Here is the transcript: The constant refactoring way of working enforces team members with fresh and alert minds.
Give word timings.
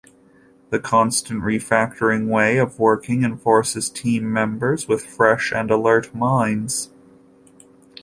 The 0.71 0.79
constant 0.79 1.43
refactoring 1.43 2.25
way 2.27 2.57
of 2.57 2.79
working 2.79 3.23
enforces 3.23 3.87
team 3.87 4.33
members 4.33 4.87
with 4.87 5.05
fresh 5.05 5.53
and 5.53 5.69
alert 5.69 6.15
minds. 6.15 6.89